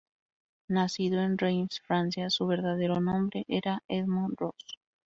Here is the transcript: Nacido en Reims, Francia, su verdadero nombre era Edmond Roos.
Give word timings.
Nacido 0.67 1.21
en 1.21 1.37
Reims, 1.37 1.79
Francia, 1.85 2.31
su 2.31 2.47
verdadero 2.47 2.99
nombre 2.99 3.45
era 3.47 3.83
Edmond 3.87 4.33
Roos. 4.35 4.79